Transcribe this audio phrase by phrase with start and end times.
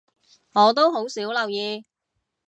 [0.53, 1.85] 我都好少留意